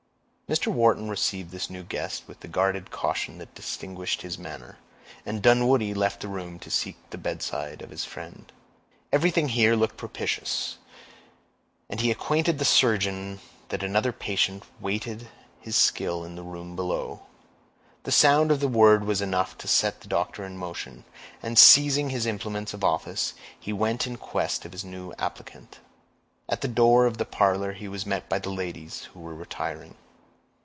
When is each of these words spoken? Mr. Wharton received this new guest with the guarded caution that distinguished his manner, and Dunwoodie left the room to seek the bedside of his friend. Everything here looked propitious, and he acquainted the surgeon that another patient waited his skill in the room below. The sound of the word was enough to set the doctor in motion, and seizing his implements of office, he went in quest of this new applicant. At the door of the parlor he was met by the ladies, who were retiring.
Mr. 0.51 0.67
Wharton 0.67 1.07
received 1.07 1.51
this 1.51 1.69
new 1.69 1.81
guest 1.81 2.27
with 2.27 2.41
the 2.41 2.47
guarded 2.49 2.91
caution 2.91 3.37
that 3.37 3.55
distinguished 3.55 4.21
his 4.21 4.37
manner, 4.37 4.77
and 5.25 5.41
Dunwoodie 5.41 5.93
left 5.93 6.19
the 6.19 6.27
room 6.27 6.59
to 6.59 6.69
seek 6.69 6.97
the 7.09 7.17
bedside 7.17 7.81
of 7.81 7.89
his 7.89 8.03
friend. 8.03 8.51
Everything 9.13 9.47
here 9.47 9.77
looked 9.77 9.95
propitious, 9.95 10.77
and 11.89 12.01
he 12.01 12.11
acquainted 12.11 12.59
the 12.59 12.65
surgeon 12.65 13.39
that 13.69 13.81
another 13.81 14.11
patient 14.11 14.63
waited 14.81 15.29
his 15.61 15.77
skill 15.77 16.25
in 16.25 16.35
the 16.35 16.43
room 16.43 16.75
below. 16.75 17.21
The 18.03 18.11
sound 18.11 18.51
of 18.51 18.59
the 18.59 18.67
word 18.67 19.05
was 19.05 19.21
enough 19.21 19.57
to 19.59 19.69
set 19.69 20.01
the 20.01 20.09
doctor 20.09 20.43
in 20.43 20.57
motion, 20.57 21.05
and 21.41 21.57
seizing 21.57 22.09
his 22.09 22.25
implements 22.25 22.73
of 22.73 22.83
office, 22.83 23.35
he 23.57 23.71
went 23.71 24.05
in 24.05 24.17
quest 24.17 24.65
of 24.65 24.71
this 24.73 24.83
new 24.83 25.13
applicant. 25.17 25.79
At 26.49 26.59
the 26.59 26.67
door 26.67 27.05
of 27.05 27.19
the 27.19 27.25
parlor 27.25 27.71
he 27.71 27.87
was 27.87 28.05
met 28.05 28.27
by 28.27 28.37
the 28.39 28.49
ladies, 28.49 29.05
who 29.13 29.21
were 29.21 29.33
retiring. 29.33 29.95